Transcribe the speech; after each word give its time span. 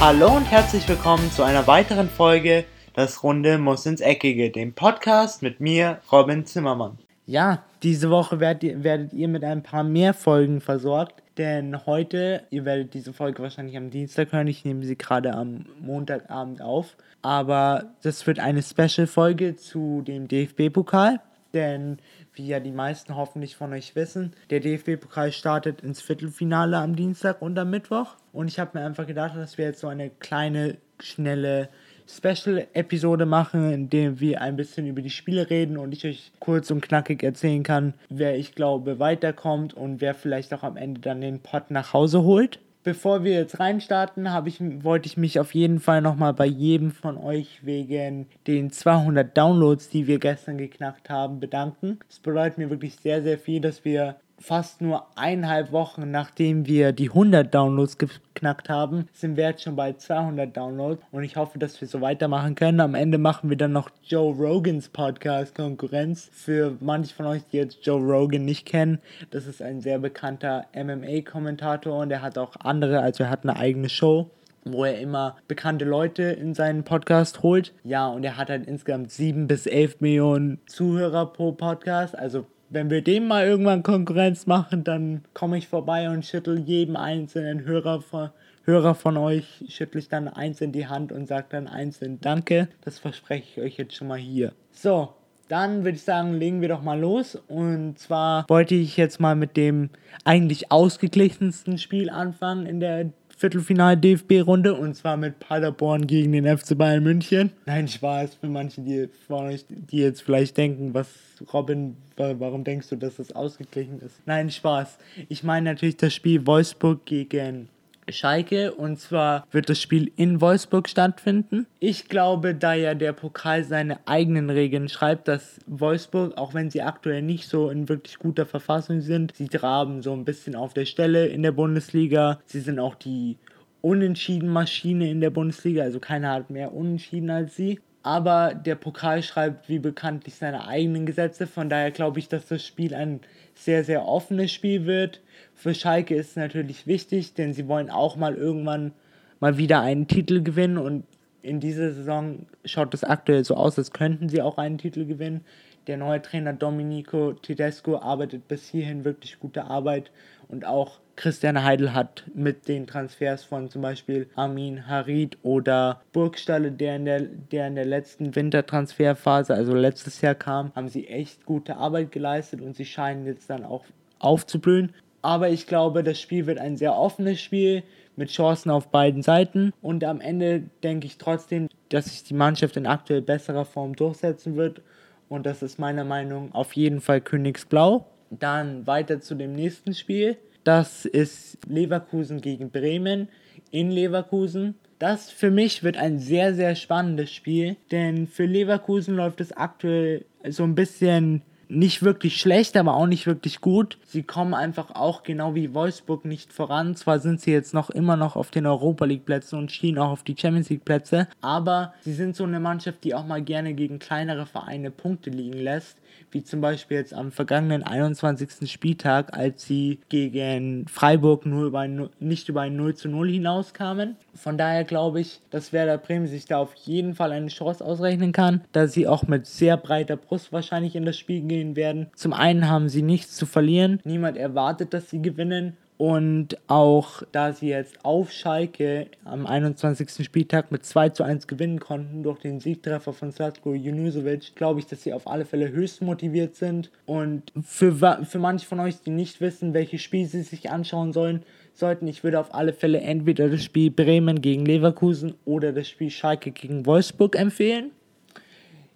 Hallo 0.00 0.36
und 0.36 0.44
herzlich 0.44 0.88
willkommen 0.88 1.28
zu 1.32 1.42
einer 1.42 1.66
weiteren 1.66 2.08
Folge 2.08 2.64
Das 2.94 3.24
Runde 3.24 3.58
muss 3.58 3.84
ins 3.84 4.00
Eckige, 4.00 4.50
dem 4.50 4.72
Podcast 4.72 5.42
mit 5.42 5.58
mir, 5.58 6.00
Robin 6.12 6.46
Zimmermann. 6.46 6.98
Ja, 7.26 7.64
diese 7.82 8.08
Woche 8.08 8.38
werdet 8.38 8.62
ihr, 8.62 8.84
werdet 8.84 9.12
ihr 9.12 9.26
mit 9.26 9.42
ein 9.42 9.64
paar 9.64 9.82
mehr 9.82 10.14
Folgen 10.14 10.60
versorgt, 10.60 11.20
denn 11.36 11.84
heute, 11.84 12.44
ihr 12.50 12.64
werdet 12.64 12.94
diese 12.94 13.12
Folge 13.12 13.42
wahrscheinlich 13.42 13.76
am 13.76 13.90
Dienstag 13.90 14.30
hören, 14.30 14.46
ich 14.46 14.64
nehme 14.64 14.84
sie 14.84 14.96
gerade 14.96 15.34
am 15.34 15.66
Montagabend 15.80 16.62
auf, 16.62 16.96
aber 17.22 17.86
das 18.02 18.24
wird 18.24 18.38
eine 18.38 18.62
Special-Folge 18.62 19.56
zu 19.56 20.02
dem 20.02 20.28
DFB-Pokal, 20.28 21.20
denn 21.54 21.98
wie 22.38 22.46
ja 22.46 22.60
die 22.60 22.72
meisten 22.72 23.16
hoffentlich 23.16 23.56
von 23.56 23.72
euch 23.72 23.94
wissen, 23.96 24.32
der 24.50 24.60
DFB-Pokal 24.60 25.32
startet 25.32 25.82
ins 25.82 26.00
Viertelfinale 26.00 26.78
am 26.78 26.96
Dienstag 26.96 27.42
und 27.42 27.58
am 27.58 27.70
Mittwoch. 27.70 28.14
Und 28.32 28.48
ich 28.48 28.58
habe 28.58 28.78
mir 28.78 28.86
einfach 28.86 29.06
gedacht, 29.06 29.36
dass 29.36 29.58
wir 29.58 29.66
jetzt 29.66 29.80
so 29.80 29.88
eine 29.88 30.10
kleine, 30.10 30.76
schnelle 31.00 31.68
Special-Episode 32.08 33.26
machen, 33.26 33.70
in 33.70 33.90
dem 33.90 34.18
wir 34.20 34.40
ein 34.40 34.56
bisschen 34.56 34.86
über 34.86 35.02
die 35.02 35.10
Spiele 35.10 35.50
reden 35.50 35.76
und 35.76 35.92
ich 35.92 36.06
euch 36.06 36.32
kurz 36.40 36.70
und 36.70 36.80
knackig 36.80 37.22
erzählen 37.22 37.62
kann, 37.62 37.94
wer 38.08 38.36
ich 38.36 38.54
glaube 38.54 38.98
weiterkommt 38.98 39.74
und 39.74 40.00
wer 40.00 40.14
vielleicht 40.14 40.54
auch 40.54 40.62
am 40.62 40.76
Ende 40.76 41.00
dann 41.00 41.20
den 41.20 41.40
Pot 41.40 41.70
nach 41.70 41.92
Hause 41.92 42.22
holt 42.22 42.60
bevor 42.88 43.22
wir 43.22 43.34
jetzt 43.34 43.60
reinstarten, 43.60 44.26
ich, 44.46 44.60
wollte 44.82 45.08
ich 45.08 45.18
mich 45.18 45.38
auf 45.38 45.54
jeden 45.54 45.78
Fall 45.78 46.00
nochmal 46.00 46.32
bei 46.32 46.46
jedem 46.46 46.90
von 46.90 47.18
euch 47.18 47.62
wegen 47.62 48.28
den 48.46 48.70
200 48.70 49.36
Downloads, 49.36 49.90
die 49.90 50.06
wir 50.06 50.18
gestern 50.18 50.56
geknackt 50.56 51.10
haben, 51.10 51.38
bedanken. 51.38 51.98
Es 52.08 52.18
bedeutet 52.18 52.56
mir 52.56 52.70
wirklich 52.70 52.96
sehr, 52.96 53.22
sehr 53.22 53.38
viel, 53.38 53.60
dass 53.60 53.84
wir 53.84 54.16
fast 54.38 54.80
nur 54.80 55.06
eineinhalb 55.16 55.72
Wochen 55.72 56.10
nachdem 56.10 56.66
wir 56.66 56.92
die 56.92 57.08
100 57.08 57.52
Downloads 57.54 57.98
geknackt 57.98 58.68
haben, 58.68 59.08
sind 59.12 59.36
wir 59.36 59.44
jetzt 59.44 59.62
schon 59.62 59.76
bei 59.76 59.92
200 59.92 60.56
Downloads 60.56 61.02
und 61.10 61.22
ich 61.22 61.36
hoffe, 61.36 61.58
dass 61.58 61.80
wir 61.80 61.88
so 61.88 62.00
weitermachen 62.00 62.54
können. 62.54 62.80
Am 62.80 62.94
Ende 62.94 63.18
machen 63.18 63.50
wir 63.50 63.56
dann 63.56 63.72
noch 63.72 63.90
Joe 64.04 64.34
Rogans 64.34 64.88
Podcast 64.88 65.54
Konkurrenz. 65.54 66.30
Für 66.32 66.76
manche 66.80 67.14
von 67.14 67.26
euch, 67.26 67.42
die 67.52 67.56
jetzt 67.56 67.84
Joe 67.84 68.00
Rogan 68.00 68.44
nicht 68.44 68.66
kennen, 68.66 68.98
das 69.30 69.46
ist 69.46 69.62
ein 69.62 69.80
sehr 69.80 69.98
bekannter 69.98 70.66
MMA-Kommentator 70.74 71.98
und 71.98 72.10
er 72.10 72.22
hat 72.22 72.38
auch 72.38 72.56
andere, 72.60 73.00
also 73.00 73.24
er 73.24 73.30
hat 73.30 73.44
eine 73.44 73.56
eigene 73.56 73.88
Show 73.88 74.30
wo 74.64 74.84
er 74.84 74.98
immer 74.98 75.36
bekannte 75.46 75.84
Leute 75.84 76.24
in 76.24 76.54
seinen 76.54 76.84
Podcast 76.84 77.42
holt. 77.42 77.72
Ja, 77.84 78.08
und 78.08 78.24
er 78.24 78.36
hat 78.36 78.50
halt 78.50 78.66
insgesamt 78.66 79.10
7 79.10 79.46
bis 79.46 79.66
11 79.66 80.00
Millionen 80.00 80.60
Zuhörer 80.66 81.26
pro 81.26 81.52
Podcast. 81.52 82.18
Also 82.18 82.44
wenn 82.70 82.90
wir 82.90 83.02
dem 83.02 83.28
mal 83.28 83.46
irgendwann 83.46 83.82
Konkurrenz 83.82 84.46
machen, 84.46 84.84
dann 84.84 85.22
komme 85.34 85.58
ich 85.58 85.68
vorbei 85.68 86.08
und 86.10 86.24
schüttel 86.24 86.58
jedem 86.58 86.96
einzelnen 86.96 87.64
Hörer 87.64 88.00
von, 88.02 88.30
Hörer 88.64 88.94
von 88.94 89.16
euch, 89.16 89.64
schüttle 89.68 89.98
ich 89.98 90.08
dann 90.10 90.28
einzeln 90.28 90.72
die 90.72 90.86
Hand 90.86 91.10
und 91.10 91.26
sage 91.26 91.46
dann 91.48 91.68
einzeln 91.68 92.20
Danke. 92.20 92.68
Das 92.84 92.98
verspreche 92.98 93.62
ich 93.62 93.66
euch 93.66 93.78
jetzt 93.78 93.94
schon 93.94 94.08
mal 94.08 94.18
hier. 94.18 94.52
So, 94.72 95.14
dann 95.48 95.84
würde 95.84 95.96
ich 95.96 96.02
sagen, 96.02 96.34
legen 96.34 96.60
wir 96.60 96.68
doch 96.68 96.82
mal 96.82 97.00
los. 97.00 97.34
Und 97.48 97.98
zwar 97.98 98.44
wollte 98.48 98.74
ich 98.74 98.98
jetzt 98.98 99.20
mal 99.20 99.34
mit 99.34 99.56
dem 99.56 99.88
eigentlich 100.24 100.70
ausgeglichensten 100.70 101.78
Spiel 101.78 102.10
anfangen 102.10 102.66
in 102.66 102.80
der 102.80 103.10
Viertelfinal-DFB-Runde 103.38 104.74
und 104.74 104.96
zwar 104.96 105.16
mit 105.16 105.38
Paderborn 105.38 106.06
gegen 106.06 106.32
den 106.32 106.44
FC 106.44 106.76
Bayern 106.76 107.04
München. 107.04 107.52
Nein, 107.66 107.86
Spaß 107.86 108.34
für 108.34 108.48
manche, 108.48 108.80
die 108.80 109.08
von 109.26 109.46
euch, 109.46 109.64
die 109.68 109.98
jetzt 109.98 110.22
vielleicht 110.22 110.56
denken, 110.56 110.92
was 110.92 111.08
Robin, 111.52 111.96
warum 112.16 112.64
denkst 112.64 112.88
du, 112.88 112.96
dass 112.96 113.16
das 113.16 113.30
ausgeglichen 113.32 114.00
ist? 114.00 114.16
Nein, 114.26 114.50
Spaß. 114.50 114.98
Ich 115.28 115.44
meine 115.44 115.70
natürlich 115.70 115.96
das 115.96 116.12
Spiel 116.12 116.46
Wolfsburg 116.46 117.06
gegen 117.06 117.68
Schalke 118.12 118.74
und 118.74 118.98
zwar 118.98 119.46
wird 119.50 119.68
das 119.68 119.80
Spiel 119.80 120.10
in 120.16 120.40
Wolfsburg 120.40 120.88
stattfinden. 120.88 121.66
Ich 121.80 122.08
glaube, 122.08 122.54
da 122.54 122.74
ja 122.74 122.94
der 122.94 123.12
Pokal 123.12 123.64
seine 123.64 123.98
eigenen 124.06 124.50
Regeln 124.50 124.88
schreibt, 124.88 125.28
dass 125.28 125.60
Wolfsburg, 125.66 126.36
auch 126.36 126.54
wenn 126.54 126.70
sie 126.70 126.82
aktuell 126.82 127.22
nicht 127.22 127.48
so 127.48 127.70
in 127.70 127.88
wirklich 127.88 128.18
guter 128.18 128.46
Verfassung 128.46 129.00
sind, 129.00 129.34
sie 129.36 129.48
traben 129.48 130.02
so 130.02 130.12
ein 130.12 130.24
bisschen 130.24 130.54
auf 130.54 130.74
der 130.74 130.86
Stelle 130.86 131.26
in 131.26 131.42
der 131.42 131.52
Bundesliga. 131.52 132.40
Sie 132.46 132.60
sind 132.60 132.78
auch 132.78 132.94
die 132.94 133.36
unentschieden 133.80 134.48
Maschine 134.48 135.10
in 135.10 135.20
der 135.20 135.30
Bundesliga, 135.30 135.82
also 135.82 136.00
keiner 136.00 136.32
hat 136.32 136.50
mehr 136.50 136.72
Unentschieden 136.72 137.30
als 137.30 137.56
sie. 137.56 137.80
Aber 138.08 138.54
der 138.54 138.74
Pokal 138.74 139.22
schreibt 139.22 139.68
wie 139.68 139.78
bekanntlich 139.78 140.36
seine 140.36 140.66
eigenen 140.66 141.04
Gesetze, 141.04 141.46
von 141.46 141.68
daher 141.68 141.90
glaube 141.90 142.18
ich, 142.18 142.26
dass 142.26 142.46
das 142.46 142.64
Spiel 142.64 142.94
ein 142.94 143.20
sehr, 143.54 143.84
sehr 143.84 144.06
offenes 144.06 144.50
Spiel 144.50 144.86
wird. 144.86 145.20
Für 145.52 145.74
Schalke 145.74 146.14
ist 146.14 146.30
es 146.30 146.36
natürlich 146.36 146.86
wichtig, 146.86 147.34
denn 147.34 147.52
sie 147.52 147.68
wollen 147.68 147.90
auch 147.90 148.16
mal 148.16 148.34
irgendwann 148.34 148.92
mal 149.40 149.58
wieder 149.58 149.82
einen 149.82 150.08
Titel 150.08 150.42
gewinnen 150.42 150.78
und 150.78 151.04
in 151.42 151.60
dieser 151.60 151.92
Saison 151.92 152.46
schaut 152.64 152.94
es 152.94 153.04
aktuell 153.04 153.44
so 153.44 153.56
aus, 153.56 153.76
als 153.76 153.92
könnten 153.92 154.30
sie 154.30 154.40
auch 154.40 154.56
einen 154.56 154.78
Titel 154.78 155.04
gewinnen. 155.04 155.44
Der 155.86 155.98
neue 155.98 156.22
Trainer 156.22 156.54
Domenico 156.54 157.34
Tedesco 157.34 157.98
arbeitet 157.98 158.48
bis 158.48 158.70
hierhin 158.70 159.04
wirklich 159.04 159.38
gute 159.38 159.64
Arbeit 159.64 160.10
und 160.48 160.64
auch 160.64 161.00
Christian 161.18 161.64
Heidel 161.64 161.94
hat 161.94 162.22
mit 162.32 162.68
den 162.68 162.86
Transfers 162.86 163.42
von 163.42 163.68
zum 163.68 163.82
Beispiel 163.82 164.28
Armin 164.36 164.86
Harid 164.86 165.36
oder 165.42 166.00
Burgstalle, 166.12 166.70
der 166.70 166.94
in 166.94 167.06
der, 167.06 167.22
der 167.22 167.66
in 167.66 167.74
der 167.74 167.86
letzten 167.86 168.36
Wintertransferphase, 168.36 169.52
also 169.52 169.74
letztes 169.74 170.20
Jahr 170.20 170.36
kam, 170.36 170.72
haben 170.76 170.88
sie 170.88 171.08
echt 171.08 171.44
gute 171.44 171.76
Arbeit 171.76 172.12
geleistet 172.12 172.60
und 172.60 172.76
sie 172.76 172.84
scheinen 172.84 173.26
jetzt 173.26 173.50
dann 173.50 173.64
auch 173.64 173.84
aufzublühen. 174.20 174.94
Aber 175.20 175.48
ich 175.48 175.66
glaube, 175.66 176.04
das 176.04 176.20
Spiel 176.20 176.46
wird 176.46 176.60
ein 176.60 176.76
sehr 176.76 176.94
offenes 176.94 177.40
Spiel 177.40 177.82
mit 178.14 178.30
Chancen 178.30 178.70
auf 178.70 178.86
beiden 178.86 179.24
Seiten. 179.24 179.72
Und 179.82 180.04
am 180.04 180.20
Ende 180.20 180.62
denke 180.84 181.08
ich 181.08 181.18
trotzdem, 181.18 181.68
dass 181.88 182.04
sich 182.04 182.22
die 182.22 182.34
Mannschaft 182.34 182.76
in 182.76 182.86
aktuell 182.86 183.22
besserer 183.22 183.64
Form 183.64 183.96
durchsetzen 183.96 184.54
wird. 184.54 184.82
Und 185.28 185.46
das 185.46 185.64
ist 185.64 185.80
meiner 185.80 186.04
Meinung 186.04 186.50
nach 186.50 186.54
auf 186.54 186.74
jeden 186.74 187.00
Fall 187.00 187.20
Königsblau. 187.20 188.06
Dann 188.30 188.86
weiter 188.86 189.20
zu 189.20 189.34
dem 189.34 189.56
nächsten 189.56 189.94
Spiel. 189.94 190.36
Das 190.68 191.06
ist 191.06 191.56
Leverkusen 191.66 192.42
gegen 192.42 192.70
Bremen 192.70 193.28
in 193.70 193.90
Leverkusen. 193.90 194.74
Das 194.98 195.30
für 195.30 195.50
mich 195.50 195.82
wird 195.82 195.96
ein 195.96 196.18
sehr, 196.18 196.54
sehr 196.54 196.74
spannendes 196.74 197.32
Spiel, 197.32 197.78
denn 197.90 198.26
für 198.26 198.44
Leverkusen 198.44 199.16
läuft 199.16 199.40
es 199.40 199.56
aktuell 199.56 200.26
so 200.46 200.64
ein 200.64 200.74
bisschen 200.74 201.40
nicht 201.68 202.02
wirklich 202.02 202.40
schlecht, 202.40 202.76
aber 202.76 202.94
auch 202.94 203.06
nicht 203.06 203.26
wirklich 203.26 203.60
gut. 203.60 203.98
Sie 204.06 204.22
kommen 204.22 204.54
einfach 204.54 204.94
auch 204.94 205.22
genau 205.22 205.54
wie 205.54 205.74
Wolfsburg 205.74 206.24
nicht 206.24 206.52
voran. 206.52 206.96
Zwar 206.96 207.20
sind 207.20 207.40
sie 207.40 207.52
jetzt 207.52 207.74
noch 207.74 207.90
immer 207.90 208.16
noch 208.16 208.36
auf 208.36 208.50
den 208.50 208.66
Europa 208.66 209.04
League 209.04 209.24
Plätzen 209.24 209.58
und 209.58 209.72
schienen 209.72 209.98
auch 209.98 210.10
auf 210.10 210.22
die 210.22 210.36
Champions 210.38 210.70
League 210.70 210.84
Plätze, 210.84 211.28
aber 211.40 211.94
sie 212.00 212.12
sind 212.12 212.36
so 212.36 212.44
eine 212.44 212.60
Mannschaft, 212.60 213.04
die 213.04 213.14
auch 213.14 213.26
mal 213.26 213.42
gerne 213.42 213.74
gegen 213.74 213.98
kleinere 213.98 214.46
Vereine 214.46 214.90
Punkte 214.90 215.30
liegen 215.30 215.58
lässt 215.58 215.98
wie 216.30 216.42
zum 216.42 216.60
Beispiel 216.60 216.98
jetzt 216.98 217.14
am 217.14 217.32
vergangenen 217.32 217.82
21. 217.82 218.70
Spieltag, 218.70 219.36
als 219.36 219.64
sie 219.64 219.98
gegen 220.08 220.86
Freiburg 220.88 221.46
nur 221.46 221.66
über 221.66 221.80
ein, 221.80 222.08
nicht 222.20 222.48
über 222.48 222.62
ein 222.62 222.76
0 222.76 222.94
zu 222.94 223.08
0 223.08 223.30
hinauskamen. 223.30 224.16
Von 224.34 224.58
daher 224.58 224.84
glaube 224.84 225.20
ich, 225.20 225.40
dass 225.50 225.72
Werder 225.72 225.98
Bremen 225.98 226.26
sich 226.26 226.46
da 226.46 226.58
auf 226.58 226.74
jeden 226.74 227.14
Fall 227.14 227.32
eine 227.32 227.48
Chance 227.48 227.84
ausrechnen 227.84 228.32
kann, 228.32 228.62
da 228.72 228.86
sie 228.86 229.06
auch 229.06 229.24
mit 229.24 229.46
sehr 229.46 229.76
breiter 229.76 230.16
Brust 230.16 230.52
wahrscheinlich 230.52 230.96
in 230.96 231.04
das 231.04 231.16
Spiel 231.16 231.40
gehen 231.40 231.57
werden. 231.76 232.08
Zum 232.14 232.32
einen 232.32 232.68
haben 232.68 232.88
sie 232.88 233.02
nichts 233.02 233.36
zu 233.36 233.46
verlieren, 233.46 234.00
niemand 234.04 234.36
erwartet, 234.36 234.94
dass 234.94 235.10
sie 235.10 235.22
gewinnen 235.22 235.76
und 235.98 236.56
auch 236.68 237.24
da 237.32 237.52
sie 237.52 237.70
jetzt 237.70 238.04
auf 238.04 238.30
Schalke 238.30 239.08
am 239.24 239.46
21. 239.46 240.24
Spieltag 240.24 240.70
mit 240.70 240.86
2 240.86 241.08
zu 241.08 241.24
1 241.24 241.48
gewinnen 241.48 241.80
konnten 241.80 242.22
durch 242.22 242.38
den 242.38 242.60
Siegtreffer 242.60 243.12
von 243.12 243.32
Slatko 243.32 243.74
Junusovic, 243.74 244.54
glaube 244.54 244.78
ich, 244.78 244.86
dass 244.86 245.02
sie 245.02 245.12
auf 245.12 245.26
alle 245.26 245.44
Fälle 245.44 245.72
höchst 245.72 246.00
motiviert 246.00 246.54
sind. 246.54 246.92
Und 247.04 247.52
für, 247.64 247.92
für 248.24 248.38
manche 248.38 248.64
von 248.64 248.78
euch, 248.78 249.00
die 249.00 249.10
nicht 249.10 249.40
wissen, 249.40 249.74
welches 249.74 250.00
Spiel 250.00 250.24
sie 250.26 250.42
sich 250.42 250.70
anschauen 250.70 251.12
sollen, 251.12 251.42
sollten, 251.74 252.06
ich 252.06 252.22
würde 252.22 252.38
auf 252.38 252.54
alle 252.54 252.72
Fälle 252.72 253.00
entweder 253.00 253.48
das 253.48 253.64
Spiel 253.64 253.90
Bremen 253.90 254.40
gegen 254.40 254.64
Leverkusen 254.64 255.34
oder 255.44 255.72
das 255.72 255.88
Spiel 255.88 256.10
Schalke 256.10 256.52
gegen 256.52 256.86
Wolfsburg 256.86 257.36
empfehlen. 257.36 257.90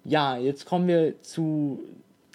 Ja, 0.04 0.36
jetzt 0.36 0.66
kommen 0.66 0.86
wir 0.86 1.20
zu 1.22 1.80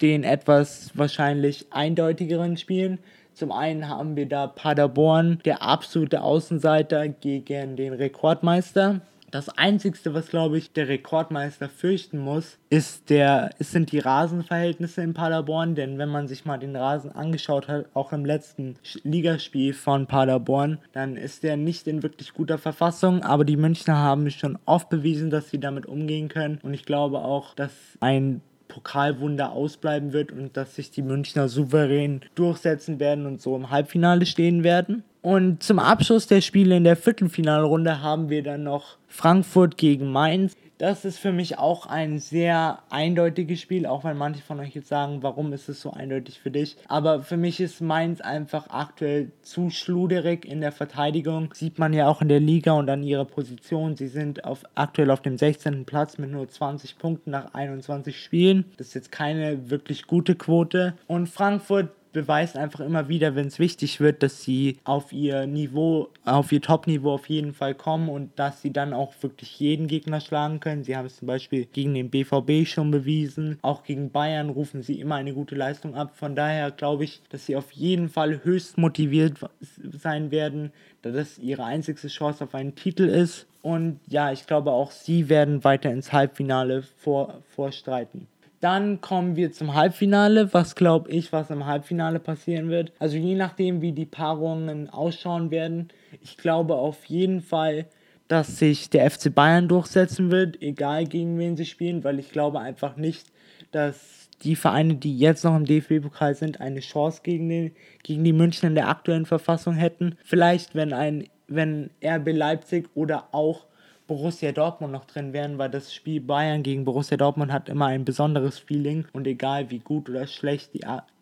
den 0.00 0.24
etwas 0.24 0.90
wahrscheinlich 0.94 1.66
eindeutigeren 1.70 2.56
Spielen. 2.56 2.98
Zum 3.34 3.52
einen 3.52 3.88
haben 3.88 4.16
wir 4.16 4.26
da 4.26 4.46
Paderborn, 4.48 5.38
der 5.44 5.62
absolute 5.62 6.22
Außenseiter 6.22 7.08
gegen 7.08 7.76
den 7.76 7.92
Rekordmeister. 7.92 9.00
Das 9.30 9.50
Einzige, 9.50 9.98
was 10.14 10.28
glaube 10.28 10.56
ich 10.56 10.72
der 10.72 10.88
Rekordmeister 10.88 11.68
fürchten 11.68 12.18
muss, 12.18 12.58
ist 12.70 13.10
der, 13.10 13.50
sind 13.58 13.92
die 13.92 13.98
Rasenverhältnisse 13.98 15.02
in 15.02 15.12
Paderborn. 15.12 15.74
Denn 15.74 15.98
wenn 15.98 16.08
man 16.08 16.28
sich 16.28 16.46
mal 16.46 16.56
den 16.56 16.74
Rasen 16.74 17.12
angeschaut 17.12 17.68
hat, 17.68 17.86
auch 17.92 18.12
im 18.14 18.24
letzten 18.24 18.76
Ligaspiel 19.04 19.74
von 19.74 20.06
Paderborn, 20.06 20.78
dann 20.92 21.16
ist 21.16 21.42
der 21.42 21.58
nicht 21.58 21.86
in 21.86 22.02
wirklich 22.02 22.32
guter 22.32 22.56
Verfassung. 22.56 23.22
Aber 23.22 23.44
die 23.44 23.58
Münchner 23.58 23.98
haben 23.98 24.30
schon 24.30 24.58
oft 24.64 24.88
bewiesen, 24.88 25.28
dass 25.28 25.50
sie 25.50 25.60
damit 25.60 25.84
umgehen 25.84 26.28
können. 26.28 26.58
Und 26.62 26.72
ich 26.72 26.84
glaube 26.84 27.18
auch, 27.18 27.54
dass 27.54 27.72
ein 28.00 28.40
Pokalwunder 28.78 29.50
ausbleiben 29.50 30.12
wird 30.12 30.30
und 30.30 30.56
dass 30.56 30.76
sich 30.76 30.92
die 30.92 31.02
Münchner 31.02 31.48
souverän 31.48 32.20
durchsetzen 32.36 33.00
werden 33.00 33.26
und 33.26 33.42
so 33.42 33.56
im 33.56 33.70
Halbfinale 33.70 34.24
stehen 34.24 34.62
werden. 34.62 35.02
Und 35.20 35.64
zum 35.64 35.80
Abschluss 35.80 36.28
der 36.28 36.40
Spiele 36.42 36.76
in 36.76 36.84
der 36.84 36.94
Viertelfinalrunde 36.94 38.02
haben 38.02 38.30
wir 38.30 38.44
dann 38.44 38.62
noch 38.62 38.96
Frankfurt 39.08 39.78
gegen 39.78 40.12
Mainz. 40.12 40.56
Das 40.78 41.04
ist 41.04 41.18
für 41.18 41.32
mich 41.32 41.58
auch 41.58 41.86
ein 41.86 42.20
sehr 42.20 42.78
eindeutiges 42.88 43.60
Spiel, 43.60 43.84
auch 43.84 44.04
wenn 44.04 44.16
manche 44.16 44.42
von 44.42 44.60
euch 44.60 44.76
jetzt 44.76 44.88
sagen, 44.88 45.24
warum 45.24 45.52
ist 45.52 45.68
es 45.68 45.80
so 45.80 45.90
eindeutig 45.90 46.38
für 46.38 46.52
dich. 46.52 46.76
Aber 46.86 47.22
für 47.22 47.36
mich 47.36 47.58
ist 47.60 47.80
Mainz 47.80 48.20
einfach 48.20 48.70
aktuell 48.70 49.32
zu 49.42 49.70
schluderig 49.70 50.44
in 50.44 50.60
der 50.60 50.70
Verteidigung. 50.70 51.52
Sieht 51.52 51.80
man 51.80 51.92
ja 51.92 52.06
auch 52.06 52.22
in 52.22 52.28
der 52.28 52.38
Liga 52.38 52.72
und 52.72 52.88
an 52.88 53.02
ihrer 53.02 53.24
Position. 53.24 53.96
Sie 53.96 54.06
sind 54.06 54.44
auf, 54.44 54.62
aktuell 54.76 55.10
auf 55.10 55.20
dem 55.20 55.36
16. 55.36 55.84
Platz 55.84 56.16
mit 56.16 56.30
nur 56.30 56.48
20 56.48 56.96
Punkten 56.96 57.32
nach 57.32 57.54
21 57.54 58.22
Spielen. 58.22 58.66
Das 58.76 58.88
ist 58.88 58.94
jetzt 58.94 59.10
keine 59.10 59.70
wirklich 59.70 60.06
gute 60.06 60.36
Quote. 60.36 60.94
Und 61.08 61.28
Frankfurt 61.28 61.88
beweist 62.18 62.56
einfach 62.56 62.80
immer 62.80 63.08
wieder, 63.08 63.36
wenn 63.36 63.46
es 63.46 63.60
wichtig 63.60 64.00
wird, 64.00 64.24
dass 64.24 64.42
sie 64.42 64.78
auf 64.82 65.12
ihr 65.12 65.46
Niveau, 65.46 66.08
auf 66.24 66.50
ihr 66.50 66.60
Top-Niveau 66.60 67.12
auf 67.12 67.28
jeden 67.28 67.52
Fall 67.52 67.76
kommen 67.76 68.08
und 68.08 68.36
dass 68.36 68.60
sie 68.60 68.72
dann 68.72 68.92
auch 68.92 69.14
wirklich 69.20 69.60
jeden 69.60 69.86
Gegner 69.86 70.20
schlagen 70.20 70.58
können. 70.58 70.82
Sie 70.82 70.96
haben 70.96 71.06
es 71.06 71.18
zum 71.18 71.28
Beispiel 71.28 71.66
gegen 71.66 71.94
den 71.94 72.10
BVB 72.10 72.66
schon 72.66 72.90
bewiesen. 72.90 73.58
Auch 73.62 73.84
gegen 73.84 74.10
Bayern 74.10 74.50
rufen 74.50 74.82
sie 74.82 75.00
immer 75.00 75.14
eine 75.14 75.32
gute 75.32 75.54
Leistung 75.54 75.94
ab. 75.94 76.16
Von 76.16 76.34
daher 76.34 76.72
glaube 76.72 77.04
ich, 77.04 77.22
dass 77.28 77.46
sie 77.46 77.54
auf 77.54 77.70
jeden 77.70 78.08
Fall 78.08 78.42
höchst 78.42 78.78
motiviert 78.78 79.34
sein 79.60 80.32
werden, 80.32 80.72
da 81.02 81.12
das 81.12 81.38
ihre 81.38 81.64
einzigste 81.64 82.08
Chance 82.08 82.42
auf 82.42 82.54
einen 82.56 82.74
Titel 82.74 83.04
ist. 83.04 83.46
Und 83.62 84.00
ja, 84.08 84.32
ich 84.32 84.44
glaube 84.46 84.72
auch 84.72 84.90
sie 84.90 85.28
werden 85.28 85.62
weiter 85.62 85.92
ins 85.92 86.12
Halbfinale 86.12 86.82
vor, 86.82 87.42
vorstreiten. 87.54 88.26
Dann 88.60 89.00
kommen 89.00 89.36
wir 89.36 89.52
zum 89.52 89.74
Halbfinale. 89.74 90.52
Was 90.52 90.74
glaube 90.74 91.10
ich, 91.10 91.32
was 91.32 91.50
im 91.50 91.66
Halbfinale 91.66 92.18
passieren 92.18 92.68
wird? 92.70 92.92
Also 92.98 93.16
je 93.16 93.34
nachdem, 93.34 93.82
wie 93.82 93.92
die 93.92 94.06
Paarungen 94.06 94.90
ausschauen 94.90 95.50
werden. 95.50 95.88
Ich 96.20 96.36
glaube 96.36 96.74
auf 96.74 97.04
jeden 97.04 97.40
Fall, 97.40 97.86
dass 98.26 98.58
sich 98.58 98.90
der 98.90 99.10
FC 99.10 99.34
Bayern 99.34 99.68
durchsetzen 99.68 100.30
wird, 100.30 100.60
egal 100.60 101.06
gegen 101.06 101.38
wen 101.38 101.56
sie 101.56 101.66
spielen, 101.66 102.04
weil 102.04 102.18
ich 102.18 102.30
glaube 102.30 102.60
einfach 102.60 102.96
nicht, 102.96 103.28
dass 103.70 104.28
die 104.42 104.56
Vereine, 104.56 104.96
die 104.96 105.16
jetzt 105.18 105.44
noch 105.44 105.56
im 105.56 105.64
DFB-Pokal 105.64 106.34
sind, 106.34 106.60
eine 106.60 106.80
Chance 106.80 107.20
gegen, 107.22 107.48
den, 107.48 107.72
gegen 108.02 108.24
die 108.24 108.32
München 108.32 108.68
in 108.68 108.74
der 108.74 108.88
aktuellen 108.88 109.26
Verfassung 109.26 109.74
hätten. 109.74 110.16
Vielleicht, 110.24 110.74
wenn 110.74 110.92
ein 110.92 111.28
wenn 111.48 111.90
RB 112.04 112.28
Leipzig 112.32 112.90
oder 112.94 113.28
auch 113.32 113.66
Borussia 114.08 114.52
Dortmund 114.52 114.92
noch 114.92 115.04
drin 115.04 115.32
wären, 115.32 115.58
weil 115.58 115.70
das 115.70 115.94
Spiel 115.94 116.20
Bayern 116.20 116.62
gegen 116.62 116.84
Borussia 116.84 117.16
Dortmund 117.16 117.52
hat 117.52 117.68
immer 117.68 117.86
ein 117.86 118.04
besonderes 118.04 118.58
Feeling 118.58 119.04
und 119.12 119.26
egal 119.26 119.70
wie 119.70 119.78
gut 119.78 120.08
oder 120.08 120.26
schlecht 120.26 120.72
die, 120.74 120.80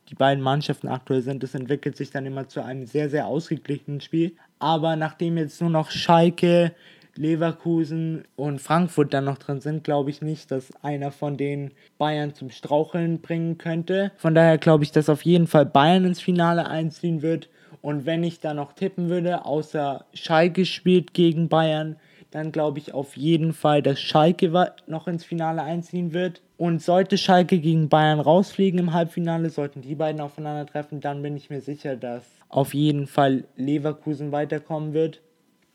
die 0.09 0.15
beiden 0.15 0.43
Mannschaften 0.43 0.87
aktuell 0.89 1.21
sind, 1.21 1.43
es 1.43 1.55
entwickelt 1.55 1.97
sich 1.97 2.11
dann 2.11 2.27
immer 2.27 2.49
zu 2.49 2.63
einem 2.63 2.87
sehr, 2.87 3.11
sehr 3.11 3.27
ausgeglichenen 3.27 4.01
Spiel. 4.01 4.37
Aber 4.61 4.95
nachdem 4.95 5.37
jetzt 5.37 5.61
nur 5.61 5.69
noch 5.69 5.91
Schalke, 5.91 6.73
Leverkusen 7.17 8.25
und 8.37 8.61
Frankfurt 8.61 9.13
dann 9.13 9.25
noch 9.25 9.39
drin 9.39 9.61
sind, 9.61 9.83
glaube 9.83 10.11
ich 10.11 10.23
nicht, 10.23 10.51
dass 10.53 10.73
einer 10.85 11.11
von 11.11 11.37
den 11.37 11.73
Bayern 11.99 12.35
zum 12.35 12.51
Straucheln 12.51 13.21
bringen 13.21 13.59
könnte. 13.59 14.13
Von 14.17 14.35
daher 14.35 14.59
glaube 14.59 14.85
ich, 14.85 14.93
dass 14.93 15.09
auf 15.09 15.23
jeden 15.23 15.49
Fall 15.49 15.67
Bayern 15.67 16.05
ins 16.05 16.21
Finale 16.21 16.69
einziehen 16.69 17.23
wird. 17.23 17.49
Und 17.83 18.07
wenn 18.07 18.23
ich 18.23 18.39
da 18.41 18.55
noch 18.55 18.75
tippen 18.75 19.09
würde, 19.09 19.45
außer 19.45 20.05
Schalke 20.15 20.67
spielt 20.67 21.15
gegen 21.15 21.49
Bayern, 21.49 21.97
dann 22.31 22.53
glaube 22.53 22.79
ich 22.79 22.93
auf 22.93 23.17
jeden 23.17 23.53
Fall, 23.53 23.83
dass 23.83 24.01
Schalke 24.01 24.73
noch 24.87 25.09
ins 25.09 25.25
Finale 25.25 25.63
einziehen 25.63 26.13
wird. 26.13 26.43
Und 26.59 26.83
sollte 26.83 27.19
Schalke 27.19 27.59
gegen 27.59 27.89
Bayern 27.89 28.21
rausfliegen 28.21 28.81
im 28.81 28.93
Halbfinale, 28.93 29.51
sollten 29.51 29.83
die 29.83 29.95
beiden 29.95 30.21
aufeinandertreffen, 30.21 31.01
dann 31.01 31.23
bin 31.23 31.37
ich 31.37 31.51
mir 31.51 31.61
sicher, 31.61 31.97
dass 31.97 32.25
auf 32.49 32.73
jeden 32.73 33.07
Fall 33.07 33.45
Leverkusen 33.57 34.33
weiterkommen 34.33 34.95
wird. 34.95 35.21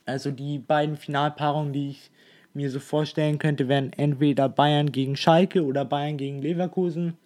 Also 0.06 0.32
die 0.32 0.58
beiden 0.58 0.96
Finalpaarungen, 0.96 1.72
die 1.72 1.90
ich 1.90 2.10
mir 2.54 2.70
so 2.70 2.80
vorstellen 2.80 3.38
könnte, 3.38 3.68
wären 3.68 3.92
entweder 3.92 4.48
Bayern 4.48 4.90
gegen 4.90 5.16
Schalke 5.16 5.64
oder 5.64 5.84
Bayern 5.84 6.16
gegen 6.16 6.42
Leverkusen. 6.42 7.16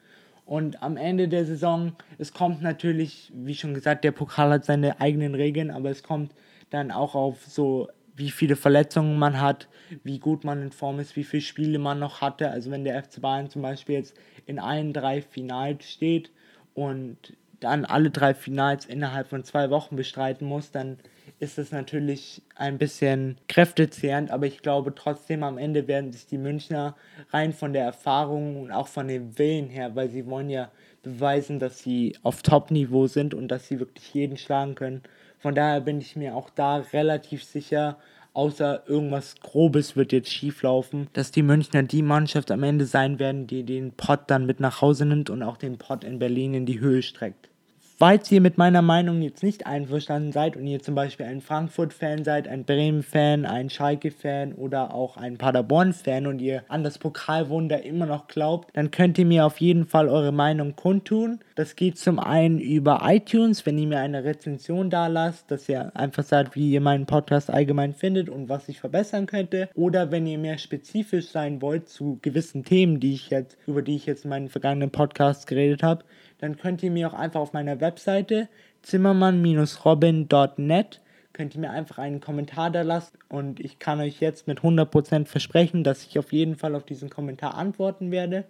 Und 0.44 0.82
am 0.82 0.96
Ende 0.96 1.26
der 1.26 1.44
Saison, 1.44 1.92
es 2.18 2.32
kommt 2.32 2.62
natürlich, 2.62 3.32
wie 3.34 3.54
schon 3.54 3.74
gesagt, 3.74 4.04
der 4.04 4.12
Pokal 4.12 4.50
hat 4.50 4.64
seine 4.64 5.00
eigenen 5.00 5.34
Regeln, 5.34 5.70
aber 5.70 5.90
es 5.90 6.02
kommt 6.02 6.32
dann 6.70 6.90
auch 6.90 7.14
auf 7.14 7.44
so 7.46 7.88
wie 8.16 8.30
viele 8.30 8.56
Verletzungen 8.56 9.18
man 9.18 9.40
hat, 9.40 9.68
wie 10.02 10.18
gut 10.18 10.42
man 10.42 10.62
in 10.62 10.72
Form 10.72 10.98
ist, 10.98 11.16
wie 11.16 11.24
viele 11.24 11.42
Spiele 11.42 11.78
man 11.78 11.98
noch 11.98 12.20
hatte. 12.20 12.50
Also 12.50 12.70
wenn 12.70 12.84
der 12.84 13.02
FC 13.02 13.20
Bayern 13.20 13.50
zum 13.50 13.62
Beispiel 13.62 13.96
jetzt 13.96 14.16
in 14.46 14.58
allen 14.58 14.92
drei 14.92 15.20
Finals 15.20 15.90
steht 15.90 16.30
und 16.74 17.34
dann 17.60 17.84
alle 17.84 18.10
drei 18.10 18.34
Finals 18.34 18.86
innerhalb 18.86 19.28
von 19.28 19.44
zwei 19.44 19.70
Wochen 19.70 19.96
bestreiten 19.96 20.46
muss, 20.46 20.70
dann 20.70 20.98
ist 21.38 21.58
es 21.58 21.72
natürlich 21.72 22.42
ein 22.54 22.78
bisschen 22.78 23.36
kräftezehrend, 23.48 24.30
aber 24.30 24.46
ich 24.46 24.62
glaube 24.62 24.94
trotzdem 24.94 25.42
am 25.42 25.58
Ende 25.58 25.86
werden 25.86 26.12
sich 26.12 26.26
die 26.26 26.38
Münchner 26.38 26.96
rein 27.30 27.52
von 27.52 27.72
der 27.72 27.84
Erfahrung 27.84 28.62
und 28.62 28.70
auch 28.72 28.88
von 28.88 29.08
dem 29.08 29.38
Willen 29.38 29.68
her, 29.68 29.94
weil 29.94 30.08
sie 30.08 30.26
wollen 30.26 30.48
ja 30.48 30.70
beweisen, 31.06 31.60
dass 31.60 31.78
sie 31.78 32.16
auf 32.22 32.42
Top-Niveau 32.42 33.06
sind 33.06 33.32
und 33.32 33.48
dass 33.48 33.68
sie 33.68 33.78
wirklich 33.78 34.12
jeden 34.12 34.36
schlagen 34.36 34.74
können, 34.74 35.02
von 35.38 35.54
daher 35.54 35.80
bin 35.80 36.00
ich 36.00 36.16
mir 36.16 36.34
auch 36.34 36.50
da 36.50 36.78
relativ 36.92 37.44
sicher, 37.44 37.98
außer 38.32 38.82
irgendwas 38.88 39.36
Grobes 39.40 39.94
wird 39.94 40.12
jetzt 40.12 40.32
schief 40.32 40.62
laufen, 40.62 41.06
dass 41.12 41.30
die 41.30 41.42
Münchner 41.42 41.84
die 41.84 42.02
Mannschaft 42.02 42.50
am 42.50 42.64
Ende 42.64 42.84
sein 42.84 43.18
werden, 43.18 43.46
die 43.46 43.62
den 43.62 43.92
Pott 43.92 44.22
dann 44.26 44.44
mit 44.44 44.60
nach 44.60 44.82
Hause 44.82 45.06
nimmt 45.06 45.30
und 45.30 45.42
auch 45.42 45.56
den 45.56 45.78
Pott 45.78 46.02
in 46.02 46.18
Berlin 46.18 46.52
in 46.52 46.66
die 46.66 46.80
Höhe 46.80 47.02
streckt. 47.02 47.48
Falls 47.98 48.30
ihr 48.30 48.42
mit 48.42 48.58
meiner 48.58 48.82
Meinung 48.82 49.22
jetzt 49.22 49.42
nicht 49.42 49.66
einverstanden 49.66 50.30
seid 50.30 50.54
und 50.54 50.66
ihr 50.66 50.82
zum 50.82 50.94
Beispiel 50.94 51.24
ein 51.24 51.40
Frankfurt-Fan 51.40 52.24
seid, 52.24 52.46
ein 52.46 52.66
Bremen-Fan, 52.66 53.46
ein 53.46 53.70
Schalke-Fan 53.70 54.52
oder 54.52 54.92
auch 54.92 55.16
ein 55.16 55.38
Paderborn-Fan 55.38 56.26
und 56.26 56.40
ihr 56.40 56.62
an 56.68 56.84
das 56.84 56.98
Pokalwunder 56.98 57.84
immer 57.84 58.04
noch 58.04 58.26
glaubt, 58.26 58.68
dann 58.74 58.90
könnt 58.90 59.16
ihr 59.16 59.24
mir 59.24 59.46
auf 59.46 59.62
jeden 59.62 59.86
Fall 59.86 60.10
eure 60.10 60.30
Meinung 60.30 60.76
kundtun. 60.76 61.38
Das 61.56 61.74
geht 61.74 61.96
zum 61.96 62.18
einen 62.18 62.60
über 62.60 63.00
iTunes, 63.04 63.64
wenn 63.64 63.78
ihr 63.78 63.86
mir 63.86 64.00
eine 64.00 64.24
Rezension 64.24 64.90
da 64.90 65.06
lasst, 65.06 65.50
dass 65.50 65.70
ihr 65.70 65.90
einfach 65.96 66.22
sagt, 66.22 66.54
wie 66.54 66.70
ihr 66.70 66.82
meinen 66.82 67.06
Podcast 67.06 67.48
allgemein 67.48 67.94
findet 67.94 68.28
und 68.28 68.50
was 68.50 68.68
ich 68.68 68.78
verbessern 68.78 69.24
könnte. 69.24 69.70
Oder 69.74 70.10
wenn 70.10 70.26
ihr 70.26 70.36
mehr 70.36 70.58
spezifisch 70.58 71.30
sein 71.30 71.62
wollt 71.62 71.88
zu 71.88 72.18
gewissen 72.20 72.62
Themen, 72.62 73.00
die 73.00 73.14
ich 73.14 73.30
jetzt, 73.30 73.56
über 73.66 73.80
die 73.80 73.96
ich 73.96 74.04
jetzt 74.04 74.24
in 74.24 74.30
meinen 74.30 74.50
vergangenen 74.50 74.90
Podcasts 74.90 75.46
geredet 75.46 75.82
habe, 75.82 76.04
dann 76.36 76.58
könnt 76.58 76.82
ihr 76.82 76.90
mir 76.90 77.08
auch 77.08 77.14
einfach 77.14 77.40
auf 77.40 77.54
meiner 77.54 77.80
Webseite 77.80 78.50
zimmermann-robin.net 78.82 81.00
könnt 81.32 81.54
ihr 81.54 81.60
mir 81.60 81.70
einfach 81.70 81.98
einen 81.98 82.20
Kommentar 82.20 82.70
da 82.70 82.80
lassen 82.80 83.18
und 83.28 83.60
ich 83.60 83.78
kann 83.78 84.00
euch 84.00 84.20
jetzt 84.20 84.46
mit 84.46 84.60
100% 84.60 85.26
versprechen, 85.26 85.84
dass 85.84 86.04
ich 86.04 86.18
auf 86.18 86.32
jeden 86.32 86.56
Fall 86.56 86.74
auf 86.74 86.84
diesen 86.84 87.10
Kommentar 87.10 87.56
antworten 87.56 88.10
werde. 88.10 88.44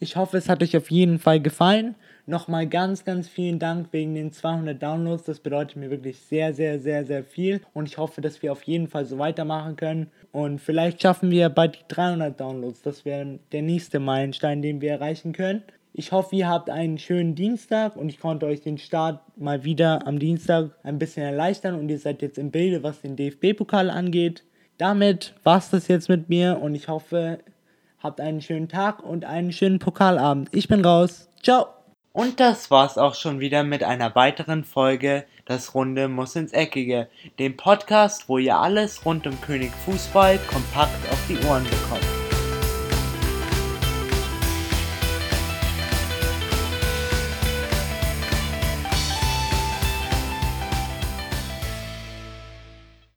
Ich 0.00 0.14
hoffe, 0.14 0.36
es 0.36 0.48
hat 0.48 0.62
euch 0.62 0.76
auf 0.76 0.92
jeden 0.92 1.18
Fall 1.18 1.40
gefallen. 1.40 1.96
Nochmal 2.24 2.68
ganz, 2.68 3.04
ganz 3.04 3.26
vielen 3.26 3.58
Dank 3.58 3.88
wegen 3.90 4.14
den 4.14 4.30
200 4.30 4.80
Downloads. 4.80 5.24
Das 5.24 5.40
bedeutet 5.40 5.76
mir 5.76 5.90
wirklich 5.90 6.20
sehr, 6.20 6.54
sehr, 6.54 6.78
sehr, 6.78 7.04
sehr 7.04 7.24
viel. 7.24 7.62
Und 7.74 7.88
ich 7.88 7.98
hoffe, 7.98 8.20
dass 8.20 8.40
wir 8.40 8.52
auf 8.52 8.62
jeden 8.62 8.86
Fall 8.86 9.06
so 9.06 9.18
weitermachen 9.18 9.74
können. 9.74 10.10
Und 10.30 10.60
vielleicht 10.60 11.02
schaffen 11.02 11.32
wir 11.32 11.48
bald 11.48 11.76
die 11.76 11.94
300 11.94 12.38
Downloads. 12.38 12.82
Das 12.82 13.04
wäre 13.04 13.40
der 13.50 13.62
nächste 13.62 13.98
Meilenstein, 13.98 14.62
den 14.62 14.80
wir 14.80 14.92
erreichen 14.92 15.32
können. 15.32 15.62
Ich 15.94 16.12
hoffe, 16.12 16.36
ihr 16.36 16.48
habt 16.48 16.70
einen 16.70 16.98
schönen 16.98 17.34
Dienstag 17.34 17.96
und 17.96 18.08
ich 18.08 18.20
konnte 18.20 18.46
euch 18.46 18.60
den 18.60 18.78
Start 18.78 19.20
mal 19.36 19.64
wieder 19.64 20.06
am 20.06 20.20
Dienstag 20.20 20.70
ein 20.84 21.00
bisschen 21.00 21.24
erleichtern 21.24 21.74
und 21.74 21.88
ihr 21.88 21.98
seid 21.98 22.22
jetzt 22.22 22.38
im 22.38 22.52
Bilde, 22.52 22.84
was 22.84 23.00
den 23.00 23.16
DFB-Pokal 23.16 23.90
angeht. 23.90 24.44
Damit 24.76 25.34
war 25.42 25.58
es 25.58 25.70
das 25.70 25.88
jetzt 25.88 26.08
mit 26.08 26.28
mir 26.28 26.60
und 26.62 26.76
ich 26.76 26.86
hoffe, 26.86 27.40
habt 28.02 28.20
einen 28.20 28.40
schönen 28.40 28.68
Tag 28.68 29.02
und 29.02 29.24
einen 29.24 29.52
schönen 29.52 29.78
Pokalabend. 29.78 30.48
Ich 30.52 30.68
bin 30.68 30.84
raus. 30.84 31.28
Ciao. 31.42 31.66
Und 32.12 32.40
das 32.40 32.70
war's 32.70 32.98
auch 32.98 33.14
schon 33.14 33.38
wieder 33.38 33.62
mit 33.62 33.84
einer 33.84 34.14
weiteren 34.14 34.64
Folge 34.64 35.24
Das 35.44 35.74
Runde 35.74 36.08
muss 36.08 36.34
ins 36.36 36.52
Eckige, 36.52 37.08
dem 37.38 37.56
Podcast, 37.56 38.28
wo 38.28 38.38
ihr 38.38 38.58
alles 38.58 39.04
rund 39.04 39.26
um 39.26 39.40
König 39.40 39.70
Fußball 39.84 40.38
kompakt 40.50 41.12
auf 41.12 41.22
die 41.28 41.38
Ohren 41.46 41.64
bekommt. 41.64 42.17